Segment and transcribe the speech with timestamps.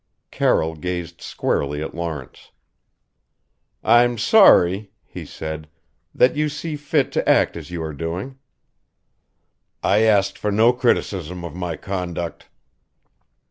[0.31, 2.49] Carroll gazed squarely at Lawrence.
[3.83, 5.69] "I'm sorry," he said,
[6.15, 8.39] "that you see fit to act as you are doing."
[9.83, 12.47] "I asked for no criticism of my conduct."